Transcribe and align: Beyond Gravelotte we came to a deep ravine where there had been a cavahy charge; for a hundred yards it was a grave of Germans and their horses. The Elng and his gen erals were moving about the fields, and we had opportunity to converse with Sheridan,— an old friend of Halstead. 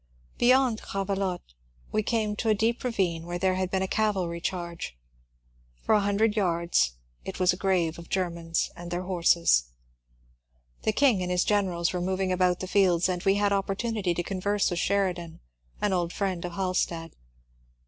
Beyond 0.39 0.81
Gravelotte 0.81 1.53
we 1.91 2.01
came 2.01 2.35
to 2.37 2.49
a 2.49 2.55
deep 2.55 2.83
ravine 2.83 3.27
where 3.27 3.37
there 3.37 3.53
had 3.53 3.69
been 3.69 3.83
a 3.83 3.87
cavahy 3.87 4.39
charge; 4.41 4.97
for 5.83 5.93
a 5.93 5.99
hundred 5.99 6.35
yards 6.35 6.93
it 7.23 7.39
was 7.39 7.53
a 7.53 7.55
grave 7.55 7.99
of 7.99 8.09
Germans 8.09 8.71
and 8.75 8.89
their 8.89 9.03
horses. 9.03 9.65
The 10.81 10.91
Elng 10.93 11.21
and 11.21 11.29
his 11.29 11.43
gen 11.45 11.67
erals 11.67 11.93
were 11.93 12.01
moving 12.01 12.31
about 12.31 12.61
the 12.61 12.67
fields, 12.67 13.07
and 13.07 13.21
we 13.21 13.35
had 13.35 13.53
opportunity 13.53 14.15
to 14.15 14.23
converse 14.23 14.71
with 14.71 14.79
Sheridan,— 14.79 15.39
an 15.83 15.93
old 15.93 16.13
friend 16.13 16.43
of 16.45 16.53
Halstead. 16.53 17.11